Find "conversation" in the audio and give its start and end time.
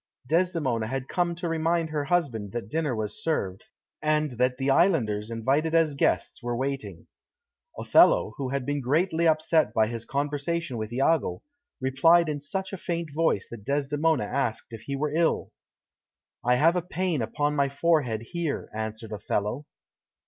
10.03-10.77